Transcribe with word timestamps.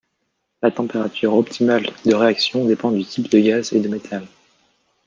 La 0.63 0.71
température 0.71 1.35
optimale 1.35 1.89
de 2.05 2.15
réaction 2.15 2.65
dépend 2.65 2.89
du 2.89 3.05
type 3.05 3.29
de 3.29 3.39
gaz 3.39 3.71
et 3.73 3.81
de 3.81 3.87
métal. 3.87 4.25